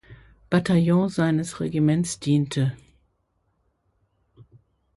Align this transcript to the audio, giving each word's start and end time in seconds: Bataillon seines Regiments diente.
Bataillon 0.49 1.09
seines 1.09 1.53
Regiments 1.59 2.19
diente. 2.19 2.71